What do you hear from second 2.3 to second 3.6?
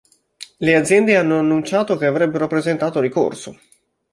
presentato ricorso.